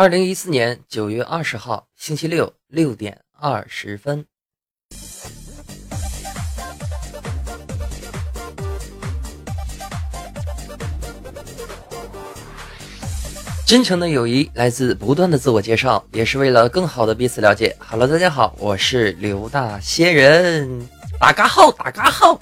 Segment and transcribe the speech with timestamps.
[0.00, 4.24] 二零一四年九月二十号，星期六六点二十分。
[13.66, 17.76] 真诚的友谊来自不断的自我介绍，也是为了更好的彼此了解。
[17.78, 22.40] Hello，大家好，我是刘大仙人，打嘎号，打嘎号。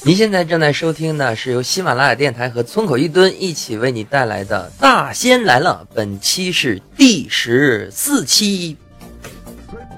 [0.02, 8.78] 您现在正在收听的是由喜马拉雅电台和村口一蹲一起为你带来的《大仙来了》，本期是第十四期，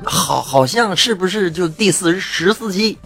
[0.03, 2.99] 好，好像是不是就第四十四期？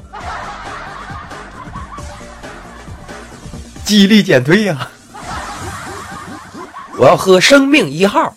[3.85, 4.91] 记忆力减退呀！
[6.97, 8.35] 我要喝生命一号。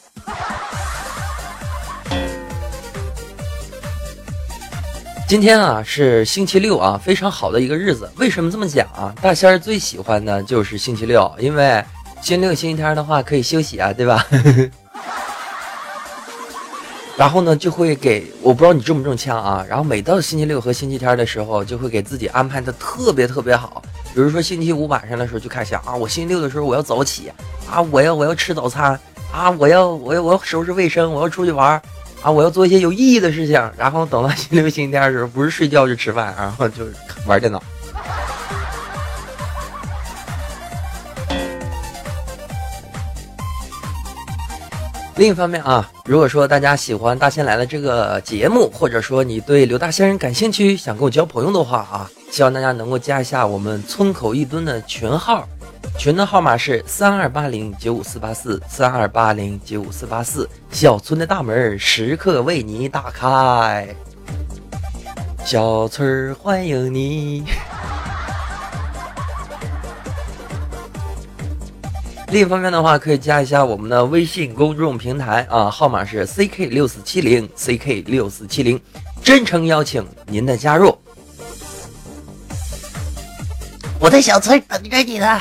[5.30, 8.10] 今天啊是星期六啊，非常好的一个日子。
[8.16, 9.14] 为什么这么讲啊？
[9.22, 11.86] 大仙儿最喜欢的就是星期六，因为
[12.20, 14.26] 星期六、星期天的话可以休息啊，对吧？
[17.16, 19.64] 然后呢，就会给我不知道你中不中枪啊。
[19.70, 23.84] 然后每到星期六和星期天的时候，就会给自己安排的特别特别好。
[24.16, 27.32] 比如说星期五晚上的时候就开始想啊，我星期六的时候我要早起
[27.72, 29.00] 啊，我要我要吃早餐
[29.32, 31.80] 啊，我要我要我要收拾卫生，我要出去玩。
[32.22, 32.30] 啊！
[32.30, 36.84] 我要做一些有意义的事情，然后等到星期六、星期天的时候，不是睡觉就吃饭，然后就
[37.26, 37.64] 玩电脑。
[45.16, 55.48] 另一方面啊，如果说大家喜欢《大仙来了》这个节目，或者说你对刘大仙人感兴趣，想跟我交朋友的话啊，希望大家能够加一下我们村口一吨的群号。
[55.98, 63.88] 群的号码是三二八零九五四八四三二八零九五四八四，小村的大门时刻为你打开，
[65.44, 67.44] 小村欢迎你。
[72.32, 78.80] 另一方面的话，可以加一下我们的微信公众平台啊，号码是 ck 六四七零 ck 六四七零，
[79.22, 80.98] 真诚邀请您的加入。
[84.00, 85.40] 我在小村等着你呢。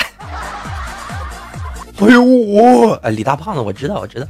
[2.00, 2.92] 哎呦我！
[3.02, 4.26] 哎，李大胖子，我知道，我知道。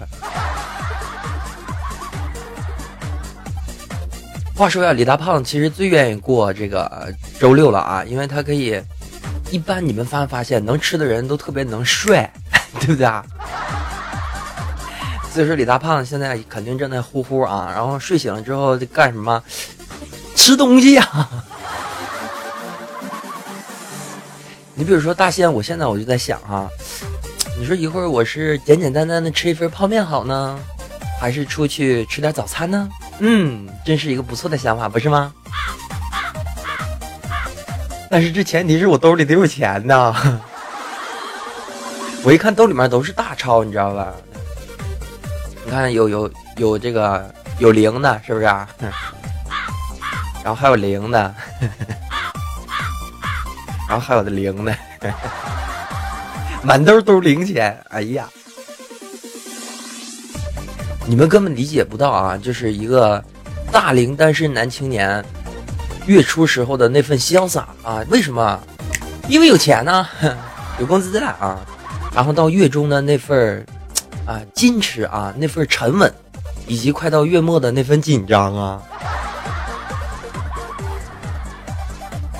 [4.55, 8.83] 话说呀，李大胖其实最愿意过这个周六了啊，因为他可以。
[9.51, 12.29] 一般你们发没发现，能吃的人都特别能睡，
[12.81, 13.25] 对不对啊？
[15.33, 19.43] 所以说，李大胖现在肯定正在呼呼啊，然后睡醒了之后就干什么？
[20.35, 21.29] 吃东西呀！
[24.75, 26.69] 你比如说大仙，我现在我就在想啊。
[27.58, 30.58] 你说一会儿我是简简单单的吃一份泡面好呢，
[31.20, 32.88] 还是出去吃点早餐呢？
[33.19, 35.32] 嗯，真是一个不错的想法，不是吗？
[38.10, 40.14] 但是这前提是我兜里得有钱呐。
[42.22, 44.14] 我一看兜里面都是大钞，你知道吧？
[45.64, 48.44] 你看有有有这个有零的，是不是？
[48.46, 48.69] 然
[50.46, 51.34] 后还有零的，
[53.88, 54.72] 然后还有的零的。
[56.62, 58.28] 满兜都是零钱，哎呀，
[61.06, 62.36] 你们根本理解不到啊！
[62.36, 63.24] 就是一个
[63.72, 65.24] 大龄单身男青年
[66.06, 68.04] 月初时候的那份潇洒啊！
[68.10, 68.60] 为什么？
[69.28, 70.06] 因为有钱呢，
[70.78, 71.60] 有工资了啊！
[72.14, 73.64] 然后到月中的那份
[74.26, 76.12] 啊矜持啊，那份沉稳，
[76.66, 78.82] 以及快到月末的那份紧张啊！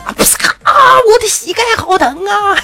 [0.05, 0.73] 啊不是啊！
[1.11, 2.59] 我的膝盖好疼啊！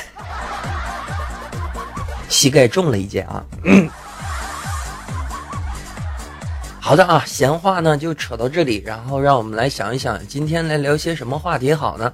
[2.45, 3.43] 膝盖中了一箭啊！
[6.79, 12.13] 好的啊，闲话呢就扯到这里，然后让我们来想一想，今天来聊些什么话题好呢？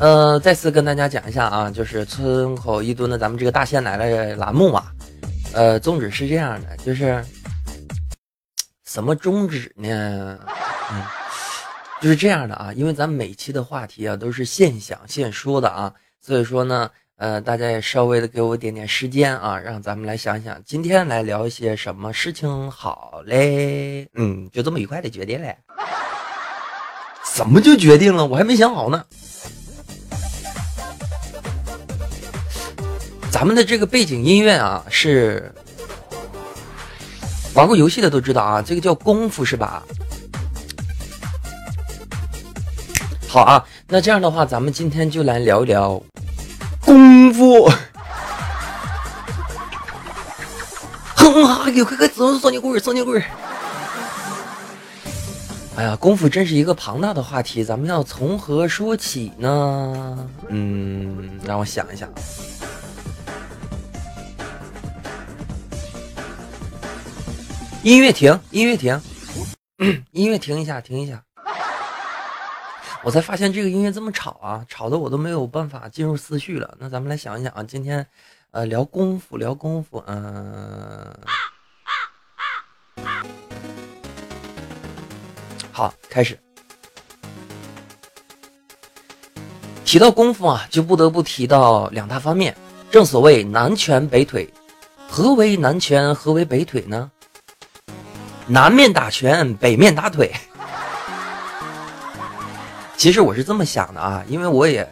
[0.00, 4.90] 呃，再次跟大家讲一下啊，就是村口一蹲的咱们这个大仙来了栏目啊，
[5.52, 7.24] 呃，宗旨是这样的，就是
[8.84, 10.36] 什么宗旨呢？
[10.90, 11.00] 嗯，
[12.00, 16.90] 就是这样的啊，因为咱们每期的话题啊都是现想现说的啊，所以说呢。
[17.20, 24.08] 呃，大家也稍微的给我点点时间啊，让咱们来想想，今天来聊一些什么事情好嘞？
[24.14, 25.54] 嗯，就这么愉快的决定了。
[27.34, 28.26] 怎么就决定了？
[28.26, 29.04] 我还没想好呢。
[33.30, 35.52] 咱们的这个背景音乐啊，是
[37.52, 39.82] 玩过游戏的都知道啊，这个叫功夫是吧？
[43.28, 46.02] 好啊，那这样的话，咱们今天就来聊一聊。
[46.90, 47.70] 功夫，
[51.14, 53.22] 哼哈，给快快指上双节棍，双节棍！
[55.76, 60.28] 哎呀，功夫真是一个庞大的话题，咱们要从何说起呢？
[60.48, 62.10] 嗯，让我想一想。
[67.84, 69.00] 音乐停，音乐停，
[70.10, 71.22] 音乐停一下，停一下。
[73.02, 76.76] 我才发现这个音乐这么吵啊，吵的我都没有办法进入思绪了。
[76.78, 78.06] 那咱们来想一想啊，今天，
[78.50, 81.16] 呃，聊功夫，聊功夫，嗯，
[85.72, 86.38] 好，开始。
[89.86, 92.54] 提到功夫啊，就不得不提到两大方面。
[92.90, 94.52] 正所谓南拳北腿，
[95.08, 96.14] 何为南拳？
[96.14, 97.10] 何为北腿呢？
[98.46, 100.30] 南面打拳，北面打腿。
[103.00, 104.86] 其实我是这么想的啊，因为我也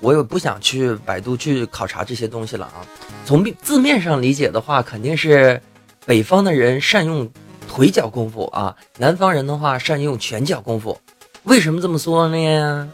[0.00, 2.84] 我也不想去百度去考察这些东西了啊。
[3.24, 5.58] 从字面上理解的话，肯定是
[6.04, 7.26] 北方的人善用
[7.66, 11.00] 腿脚功夫啊，南方人的话善用拳脚功夫。
[11.44, 12.92] 为什么这么说呢？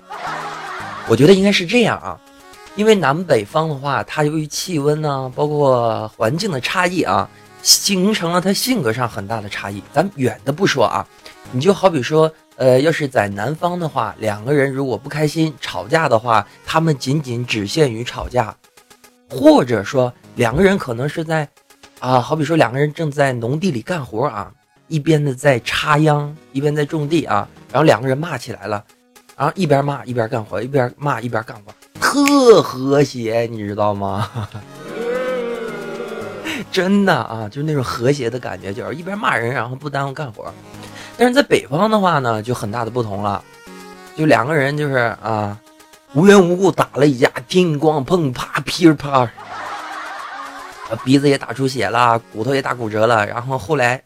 [1.09, 2.17] 我觉得应该是这样啊，
[2.77, 7.29] 因为南北方的话，它由于气温呢，包括环境的差异啊，
[7.65, 9.83] 形成了它性格上很大的差异。
[9.93, 11.05] 咱远的不说啊，
[11.51, 12.33] 你就好比说。
[12.63, 18.55] 呃，要是在南方的话，两个人如果不开心吵架的话，他们仅仅只限于吵架，
[19.29, 21.49] 或者说两个人可能是在，
[21.99, 24.53] 啊，好比说两个人正在农地里干活啊，
[24.87, 28.85] 一边的在插秧，一边在种地啊，然后两个人骂起来了，
[29.37, 34.31] 然后一边骂一边干活，一边骂一边干活，特和谐，你知道吗？
[36.71, 40.55] 真的啊，就是那种和谐的感觉，就是一边骂人，然后不耽误干活。
[41.17, 43.43] 但是在北方的话呢，就很大的不同了，
[44.17, 45.57] 就两个人就是啊，
[46.15, 49.31] 无缘无故打了一架，叮咣碰啪噼里啪，
[51.05, 53.27] 鼻子也打出血了，骨头也打骨折了。
[53.27, 54.03] 然后后来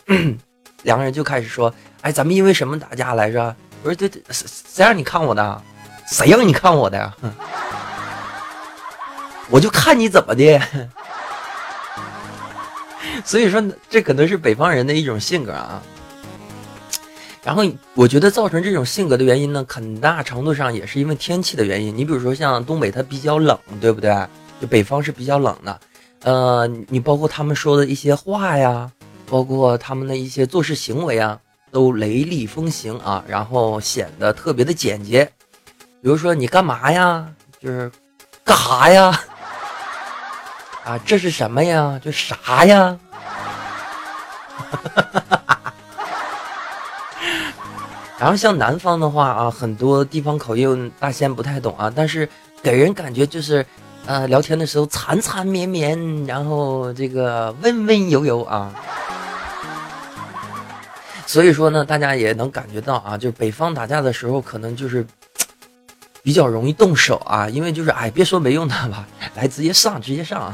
[0.83, 1.73] 两个人就开始说
[2.03, 5.63] ：“哎，咱们因为什么打架来着？”我说：“这这谁让你看我的？
[6.07, 7.13] 谁让你看我的？
[9.51, 10.61] 我就看你怎么的。
[13.25, 15.83] ”所以说，这可能是北方人的一种性格啊。
[17.47, 17.63] 然后
[17.95, 21.97] 我觉得造成这种性格的原因呢，很大程度上也是因为天气的原因。
[21.97, 24.13] 你比如说像东北，它比较冷，对不对？
[24.61, 25.81] 就北方是比较冷的。
[26.25, 28.91] 呃，你包括他们说的一些话呀，
[29.31, 31.39] 包括他们的一些做事行为啊，
[31.71, 35.25] 都雷厉风行啊，然后显得特别的简洁。
[36.03, 37.29] 比如说你干嘛呀？
[37.61, 37.89] 就是
[38.43, 39.21] 干哈呀？
[40.83, 41.97] 啊，这是什么呀？
[42.05, 42.99] 就啥呀？
[48.19, 52.27] 然后像南方的话啊，很多地方口音大仙不太懂啊，但是
[52.63, 53.65] 给人感觉就是，
[54.07, 58.73] 呃，聊天的时候缠缠绵绵，然后这个温温柔柔啊。
[61.27, 65.07] 所以说呢，大家也能感觉到啊，就北方打架的时候可能就是
[66.23, 70.51] 比较容易动手啊，因为就是哎，别说没用的吧，来直接上，直接上。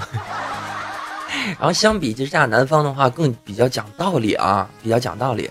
[1.59, 5.49] 然后相比之下，南方的话更比较讲道理啊，比较讲道理。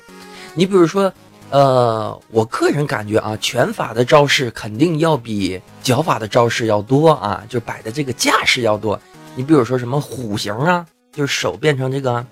[0.54, 1.10] 你比如说。
[1.51, 9.00] 呃，我个人感觉啊，拳法的招式肯定要比脚法的招式要多啊，就摆的这个架势要多。
[9.36, 12.25] 你比如说什么虎形啊，就是手变成这个，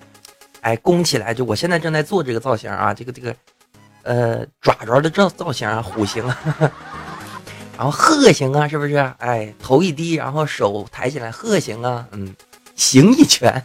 [0.62, 3.36] 哎，弓起来，就我现在正在做这个造型啊，这个这个，
[4.04, 6.40] 呃，爪爪的造造型啊，虎形啊，
[7.78, 8.96] 然后鹤形啊，是不是？
[9.18, 12.34] 哎，头一低，然后手抬起来，鹤形啊，嗯，
[12.76, 13.62] 形意拳。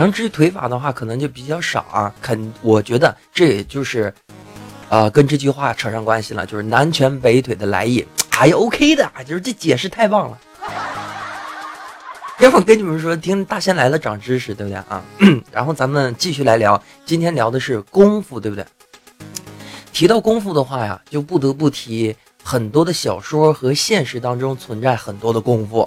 [0.00, 2.10] 然后至于腿法的话，可能就比较少啊。
[2.22, 4.10] 肯，我觉得这也就是，
[4.88, 8.02] 呃，跟这句话扯上关系了，就是南拳北腿的来意。
[8.30, 10.38] 哎呀，OK 的，就是这解释太棒了。
[12.38, 15.04] 要不跟你们说，听大仙来了长知识，对不对啊？
[15.52, 18.64] 然后咱们继续来聊，今天聊的是功夫，对不对？
[19.92, 25.86] 提到功夫的话呀，就不得不提很多的小说和现实当中存在很多的功夫。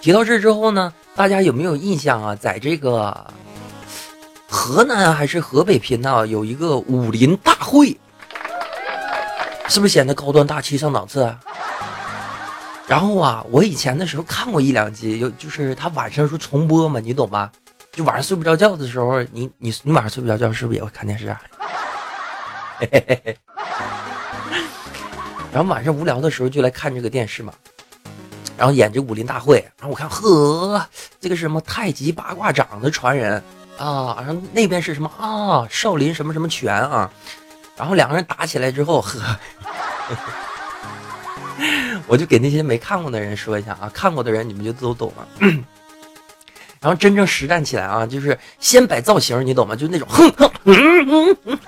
[0.00, 0.90] 提到这之后呢？
[1.16, 2.34] 大家有没有印象啊？
[2.34, 3.26] 在这个
[4.48, 7.96] 河南还是河北频道有一个武林大会，
[9.68, 11.22] 是不是显得高端大气上档次？
[11.22, 11.38] 啊？
[12.88, 17.50] 然后啊，我以前的时候看过一两集，有就是他晚上说重播嘛，你懂吧？
[17.92, 21.40] 就晚上睡不着觉的时候，你你你晚上睡不着觉是不是也会看电视啊？
[25.52, 27.52] 然后晚上无聊的时候就来看这个电视嘛。
[28.56, 30.86] 然后演这武林大会，然后我看呵，
[31.20, 33.42] 这个是什么太极八卦掌的传人
[33.76, 37.10] 啊，然后那边是什么啊少林什么什么拳啊，
[37.76, 39.20] 然后两个人打起来之后，呵，
[42.06, 45.26] 我就给那些没看过的人说一下啊，看过的人你们就都懂了。
[46.80, 49.74] 然后真正实战起来啊，就是先摆造型，你懂吗？
[49.74, 51.58] 就那种哼哼嗯嗯。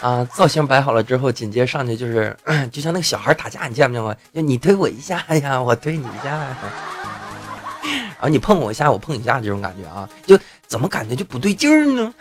[0.00, 2.36] 啊，造型摆好了之后，紧接上去就是，
[2.70, 4.16] 就像那个小孩打架，你见没见过？
[4.32, 6.30] 就你推我一下呀，我推你一下，
[7.82, 12.14] 然后你碰我一下，我碰你一下，这种感觉啊，就怎么感觉就不对劲儿呢？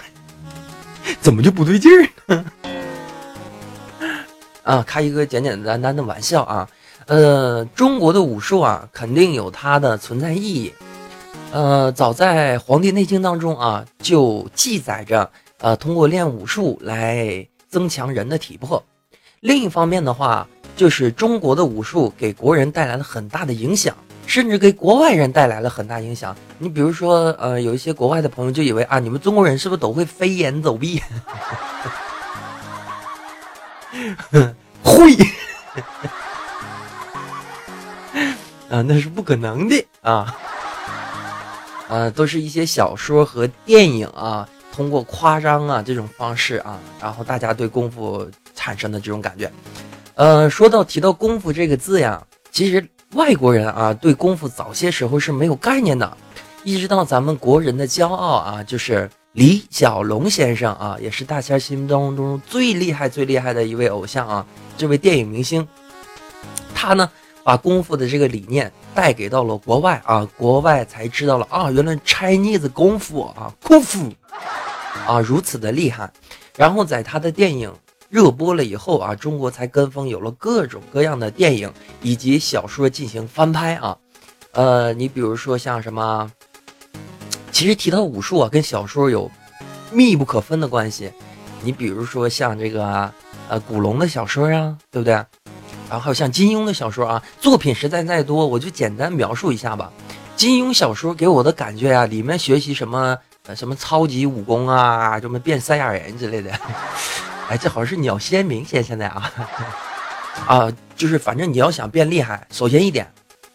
[1.21, 2.45] 怎么就不对劲儿呢？
[4.63, 6.67] 啊，开一个简简单单的玩笑啊。
[7.05, 10.73] 呃，中国的武术啊，肯定有它的存在意义。
[11.53, 15.29] 呃，早在《黄帝内经》当中啊，就记载着，
[15.59, 18.83] 呃，通过练武术来增强人的体魄。
[19.41, 23.95] 另一方面的话，就是中国的武术给国人带来了很大的影响，
[24.25, 26.35] 甚至给国外人带来了很大影响。
[26.57, 31.01] 你比如说，呃，有一些国外的朋友就以为啊，你们中国人是不是都会飞檐走壁？
[34.83, 35.15] 会。
[38.69, 40.35] 啊，那是不可能的啊！
[41.87, 44.47] 啊，都是一些小说和电影啊，
[44.77, 49.51] 通过夸张啊这种方式啊，然后大家对功夫产生的这种感觉。
[50.13, 56.15] 呃，说到提到功夫这个字呀，其实外国人啊对功夫早些时候是没有概念的，
[56.63, 64.45] 一直到咱们国人的骄傲啊，就是李小龙先生啊，也是大家心目当中最厉害、最厉害的一位偶像啊，
[64.77, 65.67] 这位电影明星，
[66.75, 67.09] 他呢。
[67.43, 74.11] 把功夫的这个理念带给到了国外啊，国外才知道了啊，原来 Chinese 功夫啊，功夫
[75.05, 76.11] 啊如此的厉害。
[76.55, 77.71] 然后在他的电影
[78.09, 83.97] 热播了以后啊，中国才跟风有了各种各样的电影以及小说进行翻拍啊。
[84.53, 86.31] 呃，你比如说像什么，
[87.51, 89.29] 其实提到武术啊，跟小说有
[89.91, 91.11] 密不可分的关系。
[91.61, 93.11] 你比如说像这个
[93.49, 95.13] 呃古龙的小说啊，对不对？
[95.89, 99.91] 然后像金庸的小说啊，作品实在太多，我就简单描述一下吧。
[100.35, 103.17] 金庸小说给我的感觉啊，里面学习什么
[103.55, 106.51] 什么超级武功啊，什么变赛亚人之类的。
[107.49, 109.31] 哎，这好像是鸟先明先现在啊
[110.47, 113.07] 啊，就是反正你要想变厉害，首先一点，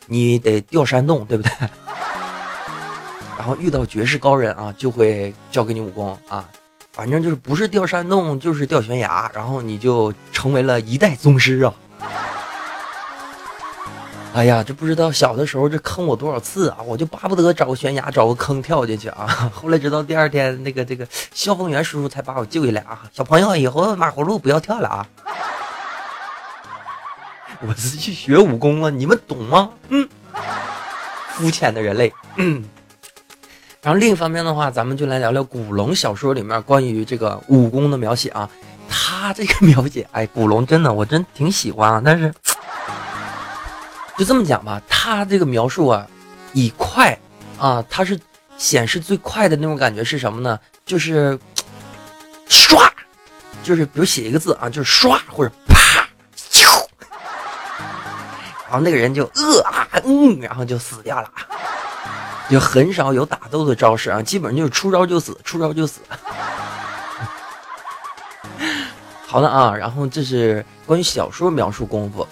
[0.06, 1.52] 你得掉山洞，对不对？
[3.38, 6.48] 然后遇到绝世高人啊，就会教给你武功啊。
[6.92, 11.74] 反正就是不是掉山洞，就是掉悬崖，然后你就成为了一代宗师啊。
[14.34, 16.78] 哎呀，这不知道小的时候这坑我多少次啊！
[16.86, 19.26] 我就巴不得找个悬崖，找个坑跳进去啊！
[19.52, 23.02] 后来直到第二天，那个这个消防员叔叔才把我救下来啊！
[23.12, 25.06] 小朋友，以后马葫芦不要跳了啊！
[27.60, 29.68] 我是去学武功啊，你们懂吗？
[29.90, 30.08] 嗯，
[31.34, 32.10] 肤浅的人类。
[32.36, 32.64] 嗯。
[33.82, 38.48] 然后另一方面的话，咱们就来聊聊古龙小说里面关于这个武功的描写啊。
[38.88, 42.32] 他这个描写，哎，古龙真的，我真挺喜欢啊，但是。
[44.22, 46.06] 就这么讲吧，他这个描述啊，
[46.52, 47.18] 以快
[47.58, 48.16] 啊，他是
[48.56, 50.56] 显示最快的那种感觉是什么呢？
[50.86, 51.36] 就是
[52.48, 52.88] 唰，
[53.64, 56.64] 就是比如写一个字啊，就是唰或者啪，啾，
[58.68, 61.28] 然后那个人就呃啊嗯，然后就死掉了，
[62.48, 66.00] 就很少有打斗的招式啊，基本上就是出招就死，出招就死。
[69.26, 72.24] 好的啊，然后这是关于小说描述功夫。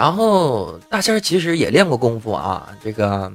[0.00, 3.30] 然后大仙儿其实也练过功夫啊，这个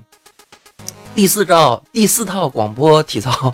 [1.14, 3.30] 第四招第四套广播体操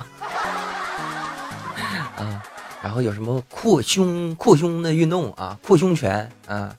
[2.15, 2.41] 啊，
[2.81, 6.73] 然后有什么扩胸扩胸的运动啊，扩胸拳啊，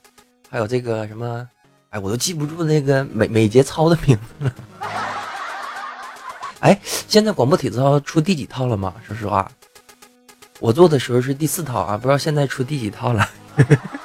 [0.49, 1.47] 还有这个什么，
[1.91, 4.55] 哎，我都记不住那个每每节操的名字了。
[6.61, 8.95] 哎，现在广播体操出第几套了吗？
[9.07, 9.47] 说实话，
[10.61, 13.29] 我做的时候是第四套啊，不知道现在出第几套了。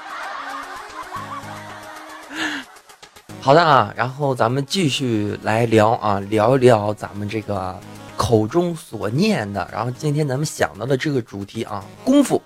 [3.47, 7.73] 好的啊，然后咱们继续来聊啊，聊聊咱们这个
[8.17, 9.65] 口中所念的。
[9.71, 12.41] 然后今天咱们想到的这个主题啊，功夫。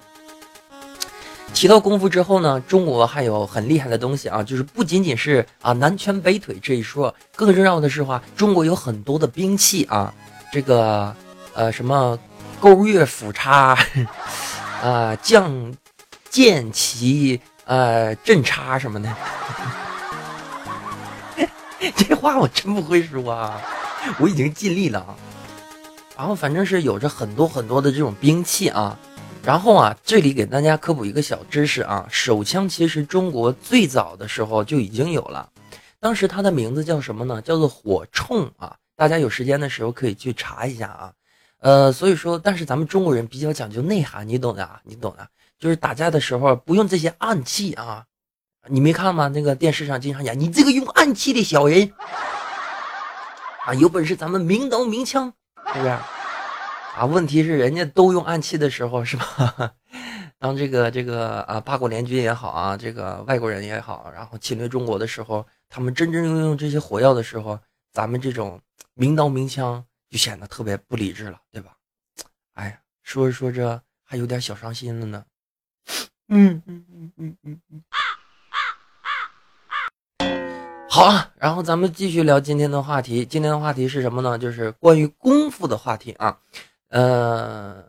[1.55, 10.13] 提到功夫之后呢，中国还有很厉害的东西啊，就是不仅仅是啊南拳北腿这一说，更重要的是话，中国有很多的兵器啊，
[10.53, 11.11] 这个
[11.55, 12.15] 呃什么
[12.59, 13.75] 钩月斧叉，
[14.83, 15.73] 啊将
[16.29, 19.11] 剑旗，呃阵叉什么的。
[21.97, 23.59] 这话我真不会说啊，
[24.19, 25.15] 我已经尽力了啊。
[26.15, 28.97] 然后反正是有着很多很多的这种兵器啊。
[29.43, 35.49] 然后啊，这里给大家科普一个小知识啊，手枪其实中国最早的时候就已经有了，
[35.99, 37.41] 当时它的名字叫什么呢？
[37.41, 38.75] 叫做火铳啊。
[38.95, 41.11] 大家有时间的时候可以去查一下啊。
[41.61, 48.05] 呃，所以说，但是咱们中国人比较讲究内涵，你懂的啊，你懂的，就是打架的时候不用这些暗器啊。
[48.67, 49.27] 你没看吗？
[49.29, 51.91] 那个电视上经常讲，你这个用暗器的小人
[53.65, 55.33] 啊，有本事咱们明刀明枪，
[55.73, 55.89] 是不是？
[55.89, 59.73] 啊，问题是人家都用暗器的时候，是吧？
[60.37, 67.59] 当这个这个啊八国联军也好啊，这个外国人也好，然后侵略中国的时候，他们真正运用这些火药的时候，
[67.93, 68.59] 咱们这种
[68.93, 71.71] 明刀明枪就显得特别不理智了，对吧？
[72.53, 75.23] 哎呀，说着说着还有点小伤心了呢。
[76.29, 77.83] 嗯嗯嗯嗯嗯嗯。
[80.93, 83.25] 好啊，然后咱们继续聊今天的话题。
[83.25, 84.37] 今天的话题是什么呢？
[84.37, 86.37] 就是关于功夫的话题啊。
[86.89, 87.81] 呃，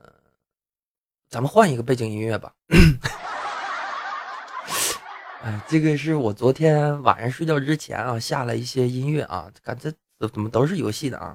[1.29, 2.53] 咱们换一个背景音乐吧。
[5.43, 9.93] 哎，这个是我昨天晚上睡觉之前啊下了一些音乐啊，感觉
[10.33, 11.35] 怎么都是游戏的啊。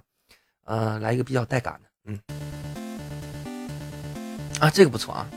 [0.64, 2.18] 呃，来一个比较带感的，嗯。
[4.62, 5.28] 啊，这个不错啊。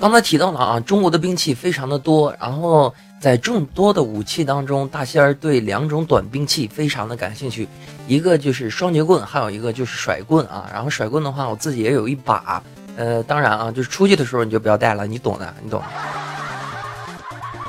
[0.00, 2.94] 刚才提到了啊，中国的兵器非常的多，然后。
[3.24, 7.66] 在众多的武器当中，大仙儿对两种短兵器非常的感兴趣，
[8.06, 10.68] 一个就是双截棍，还有一个就是甩棍啊。
[10.70, 12.62] 然后甩棍的话，我自己也有一把，
[12.98, 15.82] 呃，当然啊，就是出去的时候你就不要带了，你懂的，你懂。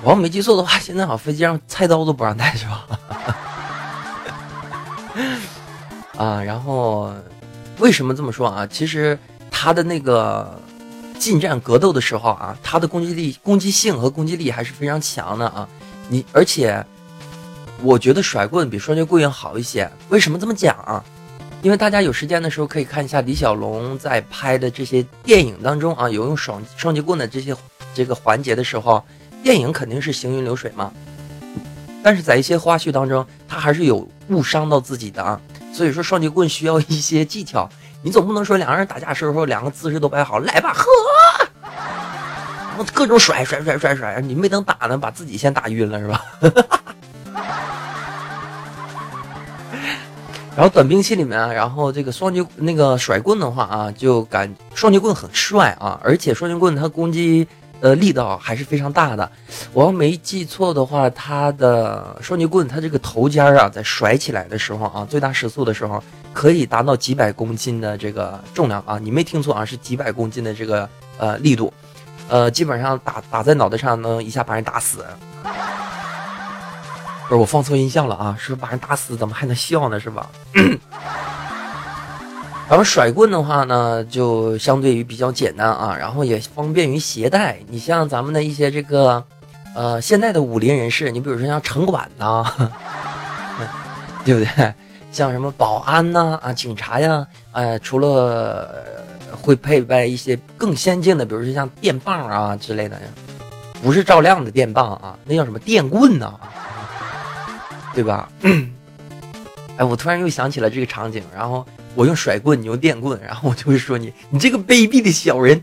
[0.03, 2.85] 我要没记错的话，现在好像飞机上菜刀都不让带是吧？
[6.19, 7.13] 啊，然后
[7.79, 8.67] 为什么这么说啊？
[8.67, 9.17] 其实
[9.49, 10.59] 他的那个。
[11.17, 15.67] 近战格斗的时候啊，它的攻击力、攻击性和攻击力还是非常强的啊。
[16.07, 16.85] 你而且，
[17.81, 19.89] 我觉得甩棍比双截棍要好一些。
[20.09, 21.03] 为什么这么讲啊？
[21.61, 27.55] 因为大家有时间的时候可以看一下李小龙在拍的这些电影当中啊，有用双双截棍的这些
[27.93, 29.03] 这个环节的时候，
[29.41, 30.91] 电影肯定是行云流水嘛。
[32.03, 35.41] 但是在一些花絮当中，他还是有误伤到自己的啊。
[35.73, 37.67] 所以说，双截棍需要一些技巧。
[38.05, 40.85] 你总不能说两个人打架时候两个姿势都摆好，来吧，呵，
[42.69, 46.23] 然后各种甩甩甩甩甩，你没等打呢，把自己先打晕了是吧？
[50.55, 57.47] 然后短兵器里面啊，然后这个双截那个甩棍的话啊，就感双截棍很帅啊，而且双截棍它攻击
[57.79, 59.27] 呃力道还是非常大的。
[59.73, 66.03] 我要没记错的话，它的双截棍它这个头尖啊，在甩起来的时候啊，最大时速的时候。
[66.35, 68.99] 可以达到几百公斤的这个重量啊！
[69.01, 71.71] 你没听错啊，是几百公斤的这个呃力度，
[72.27, 75.05] 呃，基本上打打在脑袋上能一下把人打死。
[77.29, 79.97] 不是我放错音效了啊，是把人打死怎么还能笑呢？
[79.97, 80.29] 是吧？
[82.67, 87.57] 然后甩棍的话呢，就相对于比较简单啊，然后也方便于携带。
[87.69, 89.23] 你像咱们的一些这个
[89.73, 92.43] 呃现在的武林人士，你比如说像城管呐，
[94.25, 94.73] 对不对？
[95.15, 98.83] 像什么保安呐啊，警察呀，呃，除了
[99.41, 102.99] 会配备一些更先进的，比如说像电棒啊之类的，
[103.81, 106.33] 不是照亮的电棒啊，那叫什么电棍呐，
[107.93, 108.27] 对吧？
[109.79, 115.61] 哎，我突然又想起了这个场景，然后我用甩棍，你用电棍，然后我就会说你，你这个卑鄙的小人。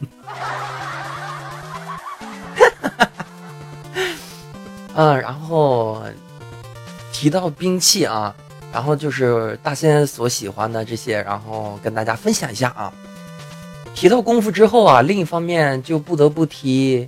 [4.94, 6.02] 嗯， 然后
[7.12, 8.34] 提到兵器啊。
[8.72, 12.92] 然后就是大仙所喜欢的这些，然后跟大家分享一下啊。
[13.94, 17.06] 提到功夫之后啊，另一方面就不得不提，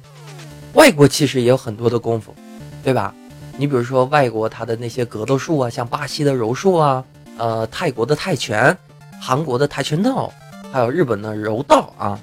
[0.74, 2.34] 外国其实也有很多的功夫，
[2.82, 3.14] 对吧？
[3.56, 7.02] 你比如说外国他的那些格斗术啊，像巴西的柔术啊，
[7.38, 8.76] 呃，泰国的泰拳，
[9.18, 10.30] 韩国的跆拳道，
[10.70, 12.20] 还有日本的柔道啊，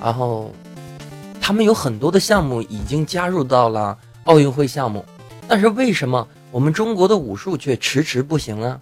[0.00, 0.52] 然后
[1.40, 5.04] 他们有很多的项目已经加入到了奥运会项目，
[5.48, 6.28] 但是为什么？
[6.52, 8.78] 我们中国的武术却迟迟不行呢？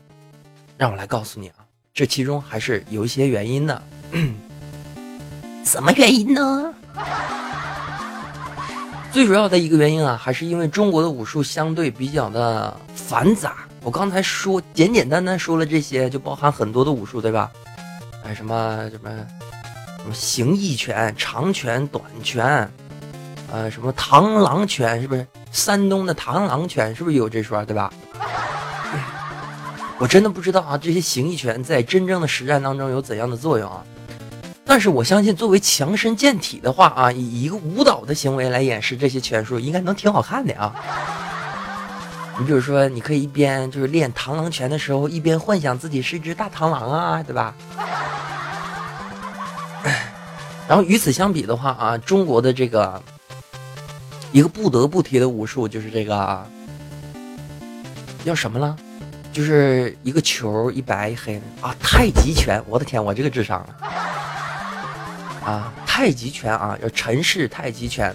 [0.77, 1.63] 让我来告诉你啊，
[1.95, 3.81] 这其中还是有一些原因的。
[5.65, 6.75] 什么原因呢？
[9.13, 13.59] 最主要的一个原因啊，还是因为中国的武术相对比较的繁杂。
[13.85, 17.53] 我刚才说简简单单说了这些，就包含很多的武术，对吧？
[18.25, 19.11] 哎，什么什么
[19.99, 22.69] 什么形意拳、长拳、短拳，
[23.53, 25.25] 呃，什么螳螂拳，是不是？
[25.51, 27.93] 山东的螳螂拳是不是有这说，对吧？
[29.99, 33.85] 我真的不知道啊，这些形意拳在真正的实战当中有怎样的作用啊？
[34.65, 40.73] 但是我相信，作为强身健体的话啊，以一个舞蹈的行为来演示这些拳术，应该能挺好看的啊。
[42.39, 47.53] 你比如说，你可以一边就是练螳螂拳的时候，一边幻想自己是一只大螳螂啊，对吧？
[50.69, 53.03] 然后与此相比的话啊，中国的这个。
[54.33, 56.47] 一个不得不提的武术就是这个，
[58.25, 58.77] 叫什么了？
[59.33, 62.61] 就是一个球一白一黑啊，太极拳！
[62.67, 63.77] 我的天，我这个智商了
[65.45, 65.73] 啊！
[65.87, 68.15] 太极拳啊，叫陈氏太极拳，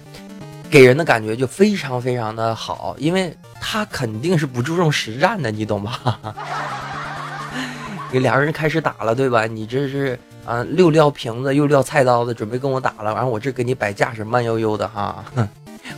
[0.69, 6.19] 给人的感觉就非常非常的好，因为他肯定是不注重实战的，你懂吧？
[8.11, 9.45] 你两个人开始打了，对吧？
[9.47, 15.23] 你这是啊，又撂瓶子又撂菜刀子，准备跟我打了，完我这给你摆架势，慢悠悠的哈。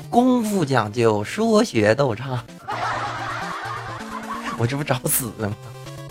[0.10, 2.40] 功夫讲究，说学逗唱，
[4.58, 5.56] 我这不找死呢吗？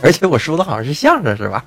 [0.03, 1.65] 而且我说的好像是相声是吧？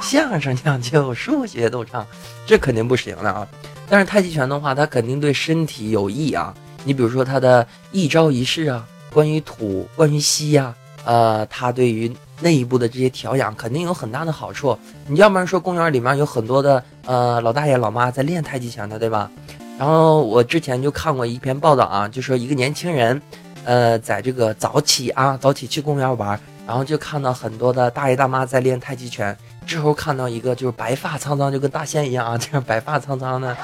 [0.00, 2.06] 相声讲究，说学逗唱，
[2.46, 3.46] 这肯定不行的啊。
[3.88, 6.54] 但是太极拳的话，它肯定对身体有益啊。
[6.84, 14.78] 你比如说它的一招一式啊，关于土，关于吸呀，呃，它对于内部的这些调养肯定有很大的好处。
[15.06, 19.30] 你要不然说公园里面有很多的呃老大爷老妈在练太极拳的，对吧？
[19.78, 23.22] 然后我之前就看过一篇报道啊，就说一个年轻人，
[23.64, 29.36] 呃，在这个早起啊，早起去公园玩，然后就看到很多的大爷大妈在练太极拳。
[29.64, 33.56] 之后看到一个就是白发苍苍，就跟大仙一样啊，这 样白发苍苍的。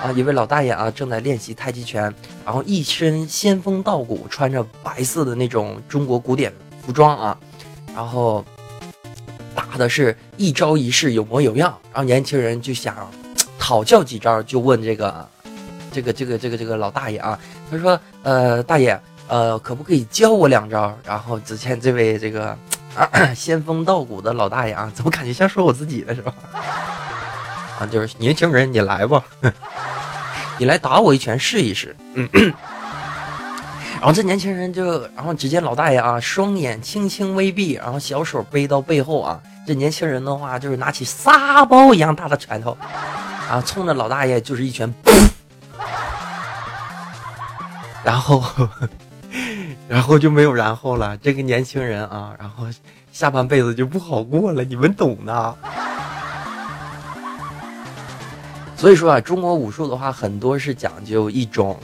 [0.00, 2.02] 啊，一位老大爷啊，正在练习太极拳，
[2.44, 6.52] 然后一身仙风道骨，穿着白色的那种中国古典
[6.86, 7.36] 服装啊，
[7.96, 8.44] 然后
[9.56, 11.76] 打的是一招一式有模有样。
[11.92, 13.10] 然后年轻人就想
[13.58, 15.28] 讨教几招，就问这个
[15.98, 17.36] 这个这个这个这个老大爷啊，
[17.68, 22.56] 他说：“呃，大爷，呃，可不可以教我两招？”然后只见这位这个
[22.94, 26.32] 啊 仙风道骨的老大爷啊，怎么感觉像说我自己的是吧？
[27.80, 29.24] 啊，就是年轻人，你来吧。
[30.58, 32.28] 你来打我一拳试一试，嗯，
[33.94, 42.76] 然后这年轻人就，然后只见老大爷啊，双眼轻轻微闭，然后小手背到背后啊，这年轻人的话就是拿起沙包一样大的拳头，
[43.48, 44.92] 啊，冲着老大爷就是一拳，
[48.08, 48.42] 然后，
[49.86, 52.64] 然后就没有然后了，这个年轻人啊，然后
[53.12, 55.54] 下半辈子就不好过了，你们懂的。
[58.78, 61.78] 所以说啊，中国武术的话，很多是讲究一种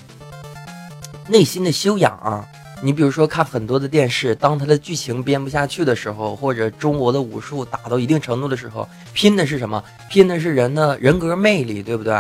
[1.29, 2.43] 内心的修养啊。
[2.81, 9.85] 你比如说看很多的电视，当它的剧情编不下去的时候，或者中国的武术打到一定程度的时候，拼的是什么？
[10.09, 12.15] 拼的是人的人格魅力，对不对？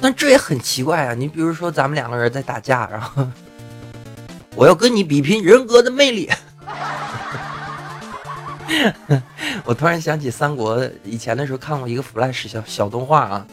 [0.00, 1.14] 但这也很奇怪啊。
[1.14, 3.26] 你比如说咱们两个人在打架，然后
[4.54, 6.30] 我要跟你比拼人格的魅力。
[9.64, 13.46] 我突然想起三国以前的时候看过一个 Flash 小小动画啊。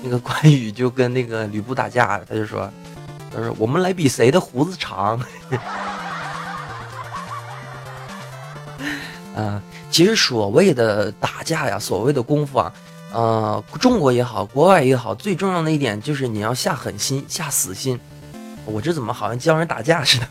[0.00, 2.70] 那个关羽就跟那个吕布打架，他就说
[3.34, 5.20] ：“他说我们来比谁的胡子长。
[9.34, 12.72] ”啊，其实所谓的打架呀，所谓的功夫啊，
[13.12, 17.98] 呃，中国也好，国外也好，最重要的一点就是你要下狠心、下死心。
[18.64, 20.26] 我这怎么好像教人打架似的？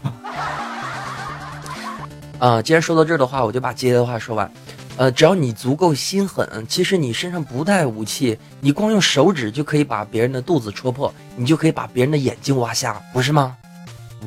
[2.48, 4.52] 啊，既然说到这儿的话，我就把接的话说完。
[4.96, 13.56] 呃，只要你足够心狠，其实你身上不带武器，你光用手指就可以把别人的肚子戳破，你就可以把别人的眼睛挖瞎，不是吗？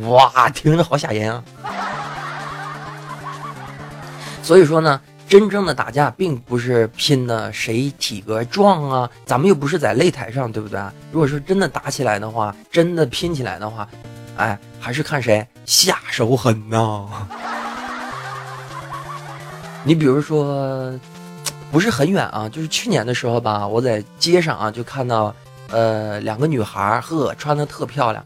[0.03, 1.43] 哇，听着好吓人啊！
[4.43, 10.81] 所以说呢，真正的打架并不是拼的谁体格壮啊，咱们又不是在擂台上，对不对？
[11.13, 13.89] 如果说真的打起来的话，真的拼起来的话，
[14.37, 17.07] 哎，还是看谁下手狠呐。
[19.87, 20.93] 你比如说，
[21.71, 25.33] 不是很远啊，就是去年的时候吧，我在街上啊就看到，
[25.71, 28.25] 呃，两个女孩呵，穿的特漂亮，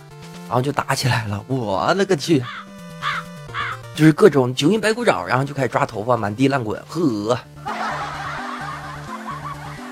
[0.49, 1.45] 然后就打起来了。
[1.49, 2.43] 我勒个去，
[3.95, 7.39] 就是各种九阴白骨爪，然后就开始抓头发，满地乱滚，呵。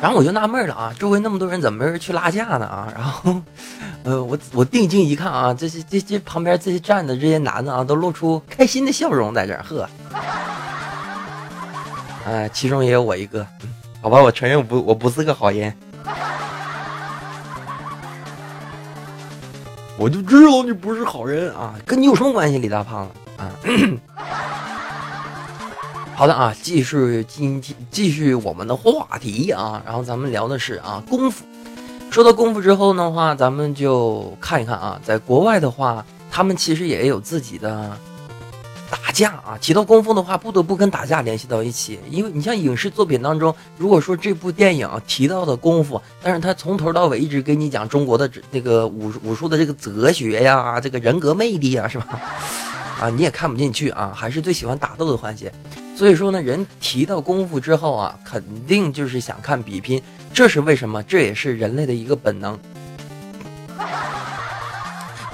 [0.00, 2.92] 然后我就纳闷了啊，周围那么多人，怎么没人去拉架呢啊？
[2.92, 3.40] 然后，
[4.02, 9.88] 呃，我我定睛一看啊，这些这这旁边这些站的这些男的啊，都露出开心的笑容在这儿，呵。
[12.26, 13.46] 哎，其中也有我一个，
[14.00, 15.72] 好吧，我承认我不我不是个好人，
[19.96, 23.14] 我就知道你不是好人啊，跟你有什么关系，李大胖子
[26.14, 31.44] 好的啊，继续今天继续我们的话题啊，然后咱们聊的是啊功夫。
[32.10, 37.90] 说到功夫之后的话，咱们就看一看啊，在国外的话，他们其实也有自己的。
[38.90, 52.20] 打架啊，提到功夫的话，不得不跟打架联系到一起，因为你像影视作品当中，如果说这部电影提到的功夫，但是他从头到尾一直跟你讲中国的这个武武术的这个哲学呀，这个人格魅力呀，是吧？
[53.02, 55.52] 啊，你也看不进去啊，还是最喜欢打斗的环节。
[55.96, 60.00] 所以说呢，人提到功夫之后啊，肯定就是想看比拼，
[60.32, 61.02] 这是为什么？
[61.02, 62.56] 这也是人类的一个本能。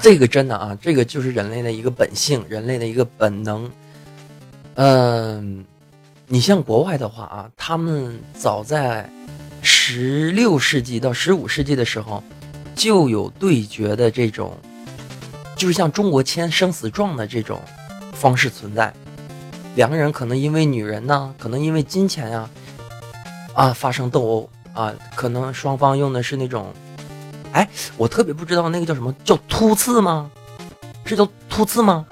[0.01, 3.69] 这个真的啊，这个就是人类的一个本性，人类的一个本能。
[4.75, 5.63] 嗯，
[6.25, 9.07] 你像国外的话啊，他们早在
[9.61, 12.23] 十六世纪到十五世纪的时候，
[12.73, 14.57] 就有对决的这种，
[15.59, 17.61] 就是像中国签生死状的这种
[18.13, 18.93] 方式存在。
[19.75, 22.49] 两个人可能因为女人呢，可能因为金钱呀，
[23.53, 26.73] 啊发生斗殴啊，可能双方用的是那种。
[27.51, 27.67] 哎，
[27.97, 30.31] 我特别不知道那个叫什么叫突刺吗？
[31.03, 32.05] 是叫突刺吗？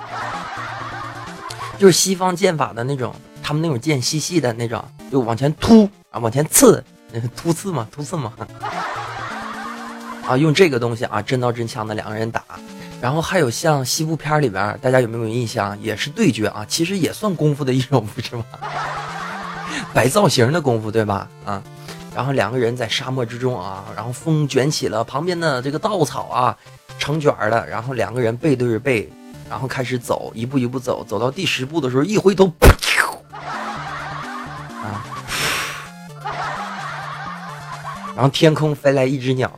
[1.77, 6.83] 就是西方剑法的那种，他们那种剑细细的那种就往前突啊，往前刺，
[7.33, 8.33] 突刺嘛，突刺嘛。
[10.27, 12.43] 啊，用这个东西啊，真刀真枪的两个人打，
[12.99, 15.79] 然后还有像西部片里边，大家有没有印象？
[15.81, 18.43] 也是对决啊，其实也算功夫的一种，不是吗？
[19.93, 21.27] 摆造型的功夫，对吧？
[21.45, 21.62] 啊，
[22.15, 26.57] 然后两个人在沙漠之中啊，然后风卷起了旁边的这个稻草啊，
[26.97, 29.07] 成卷的，然后两个人背对着背，
[29.47, 32.51] 然后开始走，一步一步走，走到第十步的时候，一回头，
[34.81, 35.05] 啊，
[38.15, 39.51] 然后天空飞来一只鸟。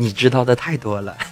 [0.00, 1.14] 你知道的太多了，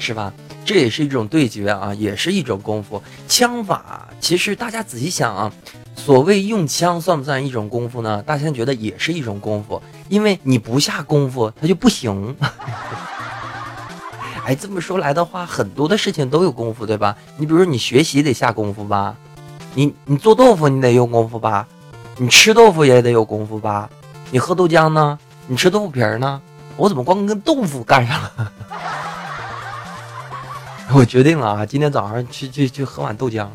[0.00, 0.32] 是吧？
[0.64, 3.00] 这也是一种对决啊，也是一种功夫。
[3.28, 5.52] 枪法其实大家仔细想啊，
[5.94, 8.20] 所谓用枪算不算一种功夫呢？
[8.24, 12.34] 大家觉得也是一种功夫，因为你不下功夫，它就不行。
[14.44, 17.16] 哎，这么说来的话，很多的事情都有功夫，对吧？
[17.36, 19.14] 你比如说你学习得下功夫吧，
[19.72, 21.64] 你你做豆腐你得用功夫吧，
[22.16, 23.88] 你吃豆腐也得有功夫吧。
[24.30, 25.18] 你喝豆浆呢？
[25.46, 26.40] 你吃豆腐皮儿呢？
[26.76, 28.52] 我怎么光跟豆腐干上了？
[30.92, 33.46] 我决定了啊，今天早上去去去喝碗豆浆。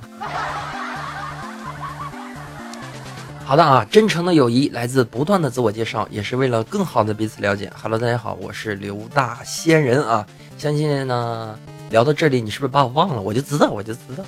[3.43, 7.71] 好的啊，真诚的友谊来自不断的自我介绍，也是为了更好的彼此了解。
[7.81, 10.25] Hello，大家好，我是刘大仙人啊。
[10.57, 13.21] 相信呢，聊到这里，你是不是把我忘了？
[13.21, 14.23] 我就知道，我就知道。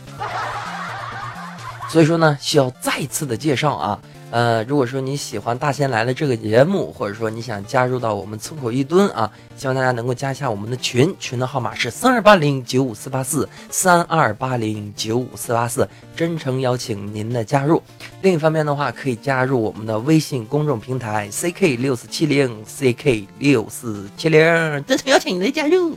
[1.88, 3.98] 所以说呢，需要再次的介绍啊。
[4.34, 17.80] 呃，如果说你喜欢《大仙来了》这个节目，或者说你想加入到我们村口一蹲啊，希望大家能够加一下我们的群，群的号码是三二八零九五四八四三二八零九五四八四，真诚邀请您的加入。
[18.24, 24.42] 另一方面的话，可以加入我们的微信公众平台 ck 六四七零 ck 六四七零，
[24.88, 25.96] 真诚邀请您的加入。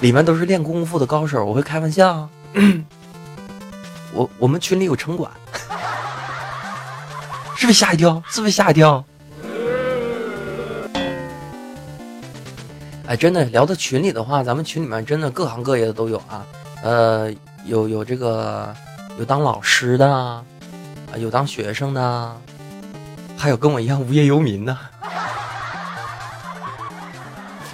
[0.00, 2.26] 里面都是练功夫的高手，我会开玩笑。
[4.14, 5.30] 我我们群里有城管。
[7.56, 8.22] 是不是吓一跳？
[8.28, 9.04] 是不是吓一跳？
[13.06, 16.46] 哎，真的聊到群里的话，咱们群里面真的各行各业的都有啊。
[16.82, 17.30] 呃，
[17.64, 18.74] 有有这个
[19.18, 20.44] 有当老师的啊，
[21.16, 22.36] 有当学生的，
[23.36, 24.76] 还有跟我一样无业游民的，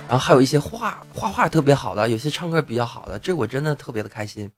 [0.09, 4.50] 然后还有一些画画画特别好的，有些唱歌比较好的，这我真的特别的开心。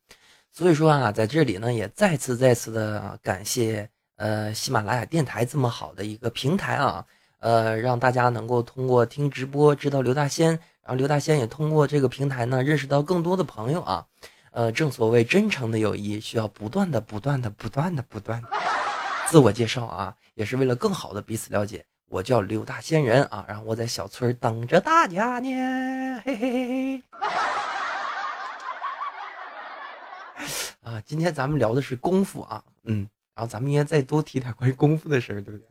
[0.52, 3.88] 所以说啊，在这里呢，也再次再次的感谢。
[4.16, 7.04] 呃，喜马拉雅电台这么好的一个平台啊，
[7.40, 14.06] 呃，让大家能够通过听直播知道刘大仙，然后刘大仙也通过这个平台呢认识到更多的朋友啊。
[14.52, 18.40] 呃，正所谓真诚的友谊需要不断的、不断的、不断的、不断
[19.28, 21.82] 自我介绍啊，也是为了更好的彼此了解。
[22.10, 27.61] 我叫刘大仙人啊，然后我在小村等着大家呢，嘿嘿嘿嘿。
[30.82, 33.08] 啊，今天咱们聊的是功夫啊，嗯。
[33.34, 35.66] 然后咱们应该再多提点关于功夫的事儿，对不对？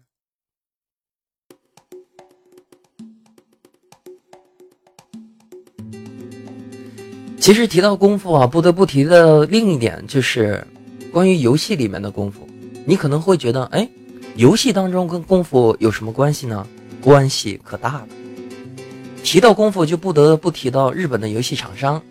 [7.39, 10.65] 其实提到功夫啊，不得不提的另一点就是
[11.11, 12.47] 关于游戏里面的功夫。
[12.85, 13.87] 你可能会觉得，哎，
[14.35, 16.65] 游戏当中跟功夫有什么关系呢？
[16.99, 18.07] 关系可大了。
[19.23, 22.01] 提到功夫，就不得不提到日本的游戏厂商。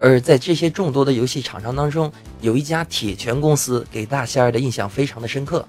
[0.00, 2.10] 而在这些众多的游戏厂商当中，
[2.40, 5.62] 有一家铁拳公司给大仙儿的印象非常的深刻，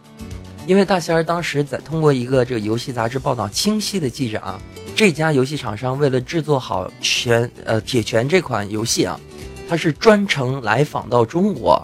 [0.66, 4.58] 因为大仙儿当时在通过一个这个游戏杂志报道，清晰的记着啊，
[4.96, 9.20] 这家游戏厂商为了制作好拳呃铁拳这款游戏啊，
[9.68, 11.82] 他是专程来访到中国，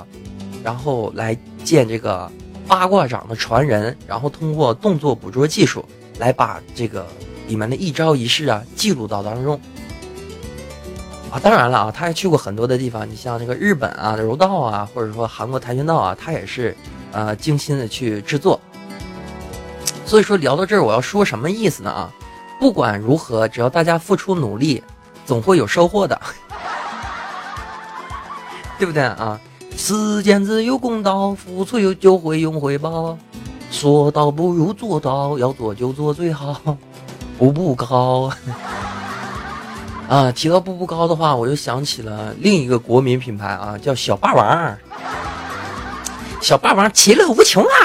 [0.63, 2.31] 然后来见这个
[2.65, 5.83] 八卦掌的传人，然后通过动作捕捉技术
[6.17, 7.05] 来把这个
[7.49, 9.59] 里面的一招一式啊记录到当中。
[11.29, 16.75] 啊，当然了啊，他还去过很多的地方，你像那个日本啊，柔道啊，或者说韩国跆拳道啊，他也是，
[17.11, 18.59] 呃，精心的去制作。
[20.05, 21.91] 所以说聊到这儿，我要说什么意思呢？
[21.91, 22.09] 啊，
[22.61, 24.81] 不管如何，只要大家付出努力，
[25.25, 26.19] 总会有收获的，
[28.79, 29.37] 对不对啊？
[29.75, 33.17] 时间自有公道，付出有就会有回报。
[33.69, 36.77] 说到不如做到，要做就做最好，
[37.37, 38.31] 步步高。
[40.07, 44.77] 啊，提到步步高的话，我又想起了另一个国民品牌啊，叫小霸王。
[46.41, 47.75] 小霸王其乐无穷啊！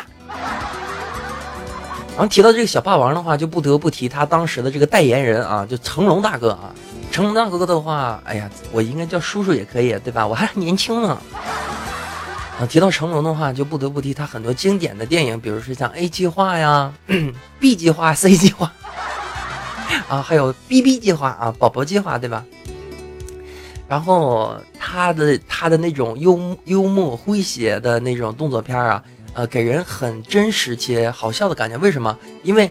[2.10, 6.70] 然后提到这个小霸王的话，就不得不提他当时的这个代言人啊，就成龙大哥啊。
[7.10, 10.24] 成龙大哥的话，哎呀，我应该叫叔叔也可以，对吧？
[10.24, 11.18] 我还年轻呢。
[12.60, 16.92] 啊，提到成龙的话，就不得不提他很多经典的电影，比如说像 A 计划呀、
[17.58, 18.70] B 计划、C 计划。
[20.08, 22.44] 啊，还有 BB 计划啊，宝宝计划，对吧？
[23.88, 29.02] 然后他的他的那种幽幽默诙谐的那种动作片啊，
[29.34, 31.76] 呃，给人很真实且好笑的感觉。
[31.78, 32.16] 为什么？
[32.42, 32.70] 因为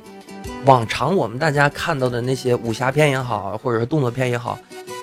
[0.66, 4.58] 往常我们大家看到的那些武侠片也好，或者是动作片也好，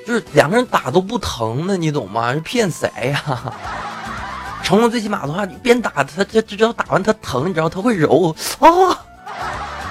[0.06, 2.34] 就是两个人打都不疼的，你懂吗？
[2.44, 3.54] 骗谁呀？
[4.64, 8.96] 成龙最起码的话，你边打他，他只要打完他疼，你知道他会揉哦，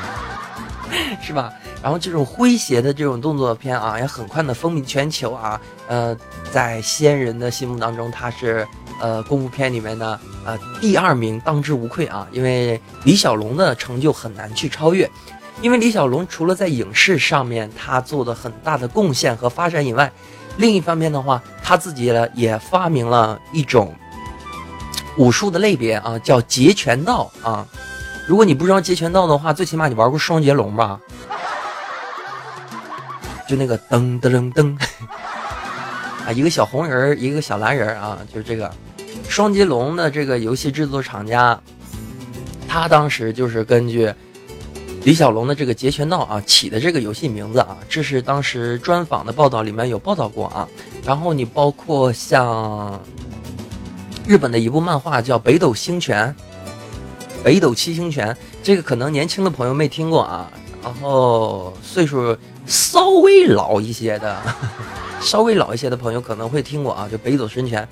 [1.24, 1.54] 是吧？
[1.82, 5.60] 然后这种诙谐的这种动作片啊，也很快的风靡全球啊。
[5.88, 6.16] 呃，
[6.52, 8.68] 在西安人的心目当中，他是
[9.00, 12.28] 呃功夫片里面的呃第二名，当之无愧啊。
[12.32, 15.10] 因为李小龙的成就很难去超越，
[15.62, 20.12] 因为李小龙除了在影视上面他做的很大的贡献和发展以外，
[20.58, 23.96] 另一方面的话，他自己呢也发明了一种
[25.18, 27.66] 武术的类别啊，叫截拳道啊。
[28.28, 31.00] 如果你不知道截拳道的话，最起码你玩过双截龙吧？
[33.48, 34.78] 就那个噔噔噔，
[36.28, 38.70] 啊，一个小红人一个小蓝人啊，就是这个
[39.30, 41.58] 双截龙的这个游戏制作厂家，
[42.68, 44.14] 他当时就是根据
[45.04, 50.68] 李小龙的这个截拳道啊起的这个游戏名字啊，这是当时专访的报道里面有报道过啊。
[51.06, 53.02] 然后你包括像
[54.28, 56.36] 日本的一部漫画叫《北斗星拳》，
[57.46, 60.52] 北斗七星拳，这个可能年轻的朋友没听过啊，
[60.84, 62.36] 然后岁数。
[62.68, 64.38] 稍微老一些的，
[65.22, 67.88] 稍微老一些的朋友可能会听过啊，就北斗神拳，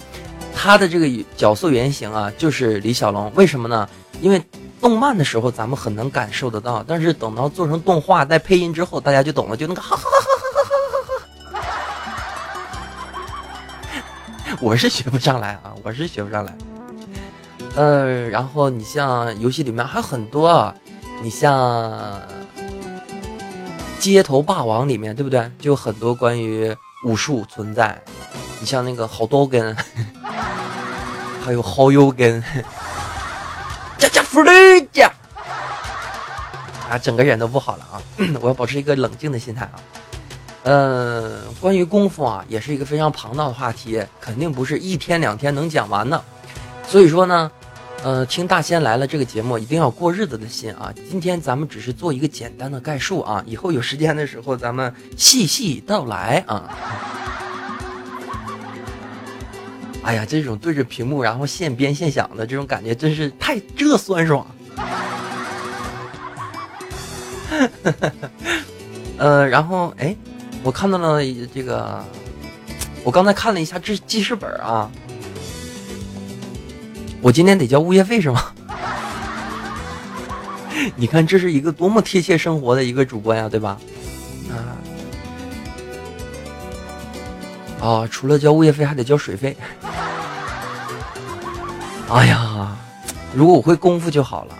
[0.53, 1.07] 他的这个
[1.37, 3.31] 角色原型啊，就是李小龙。
[3.35, 3.87] 为什么呢？
[4.21, 4.41] 因为
[4.81, 11.15] 动漫的时候咱们很能感受得到，但是等到做成动画带配音之后，大家就懂了，就那个哈哈哈哈哈哈哈
[14.51, 14.57] 哈。
[14.61, 16.53] 我是学不上来啊，我是学不上来。
[17.75, 20.73] 呃，然后你像游戏里面还有很多，
[21.21, 22.21] 你像。
[24.13, 25.51] 街头霸王里面，对不对？
[25.59, 27.99] 就有很多关于武术存在。
[28.59, 29.75] 你像那个好多根，
[31.43, 32.43] 还有好友根，
[33.97, 35.11] 加加弗雷加，
[36.87, 37.97] 啊，整个人都不好了啊！
[38.41, 39.73] 我要保持一个冷静的心态啊。
[40.65, 46.23] 嗯，关于功夫啊，也是一个非常庞大的话题，肯定不是一天两天能讲完的。
[46.87, 47.51] 所以说呢。
[48.05, 50.93] 呃，听大仙来了这个节目，一定要过日子的心啊！
[51.09, 56.69] 今天咱们只是做一个简单的概述啊，以后有时间的时候咱们细细道来啊。
[60.05, 64.45] 哎呀，这种对着屏幕然后现编现想的这种感觉，真是太这酸爽。
[69.17, 70.15] 呃，然后哎，
[70.61, 72.05] 我看到了这个，
[73.03, 74.91] 我刚才看了一下这记事本啊。
[77.25, 78.39] 我今天得交物业费是吗？
[80.95, 83.79] 你看这是一个多么贴切生活的一个主播呀，对吧？
[87.81, 89.57] 啊，啊，除了交物业费还得交水费。
[92.11, 92.77] 哎呀，
[93.33, 94.55] 如果我会功夫就好了，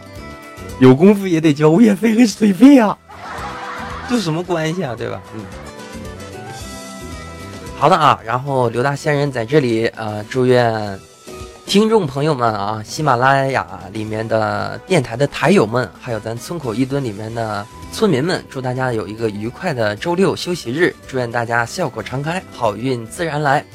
[0.79, 2.97] 有功夫也得交物业费和水费啊，
[4.09, 5.21] 这什么关系啊，对吧？
[5.35, 5.41] 嗯，
[7.77, 10.99] 好的啊，然后刘大仙人在这里呃，祝愿。
[11.65, 23.65] 听众朋友们啊，喜马拉雅里面的电台的台友们，还有咱村口一蹲里面的村民们，祝大家有一个愉快的周六休息日，祝愿大家笑口常开，好运自然来。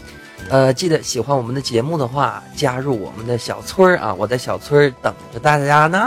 [0.49, 6.01] 呃，记得喜欢我们的节目的话，加入我们的小村儿啊，我在小村儿等着大家呢。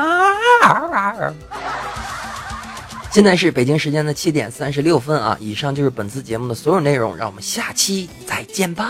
[3.12, 8.88] 现在是北京时间的七点三十六分啊，以上就是本次节目的所有内容，让我们下期再见吧。